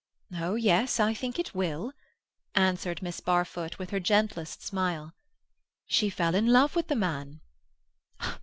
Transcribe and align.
"Oh 0.35 0.55
yes, 0.55 0.99
I 0.99 1.13
think 1.13 1.37
it 1.37 1.53
will," 1.53 1.93
answered 2.55 3.03
Miss 3.03 3.19
Barfoot, 3.19 3.77
with 3.77 3.91
her 3.91 3.99
gentlest 3.99 4.63
smile. 4.65 5.13
"She 5.85 6.09
fell 6.09 6.33
in 6.33 6.47
love 6.47 6.75
with 6.75 6.87
the 6.87 6.95
man." 6.95 7.41